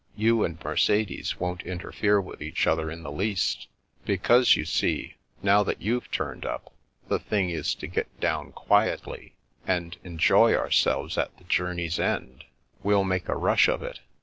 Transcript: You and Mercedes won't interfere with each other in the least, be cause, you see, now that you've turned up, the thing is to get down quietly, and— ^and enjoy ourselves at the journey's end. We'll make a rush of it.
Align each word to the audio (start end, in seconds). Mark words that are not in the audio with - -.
You 0.15 0.43
and 0.43 0.59
Mercedes 0.65 1.39
won't 1.39 1.61
interfere 1.61 2.19
with 2.19 2.41
each 2.41 2.65
other 2.65 2.89
in 2.89 3.03
the 3.03 3.11
least, 3.11 3.67
be 4.03 4.17
cause, 4.17 4.55
you 4.55 4.65
see, 4.65 5.13
now 5.43 5.61
that 5.61 5.79
you've 5.79 6.09
turned 6.09 6.43
up, 6.43 6.73
the 7.07 7.19
thing 7.19 7.51
is 7.51 7.75
to 7.75 7.85
get 7.85 8.19
down 8.19 8.51
quietly, 8.51 9.33
and— 9.67 9.95
^and 10.03 10.07
enjoy 10.07 10.55
ourselves 10.55 11.19
at 11.19 11.37
the 11.37 11.43
journey's 11.43 11.99
end. 11.99 12.45
We'll 12.81 13.03
make 13.03 13.29
a 13.29 13.35
rush 13.37 13.67
of 13.67 13.83
it. 13.83 13.99